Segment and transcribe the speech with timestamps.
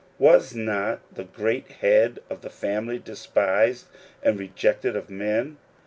[0.17, 3.85] Was not the great Head of the family despised
[4.23, 5.57] and rejected of men?